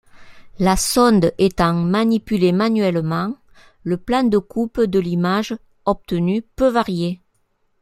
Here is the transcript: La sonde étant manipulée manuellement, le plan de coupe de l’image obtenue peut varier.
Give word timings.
La 0.57 0.77
sonde 0.77 1.31
étant 1.37 1.75
manipulée 1.75 2.51
manuellement, 2.53 3.35
le 3.83 3.97
plan 3.97 4.23
de 4.23 4.39
coupe 4.39 4.81
de 4.81 4.97
l’image 4.97 5.55
obtenue 5.85 6.41
peut 6.41 6.69
varier. 6.69 7.21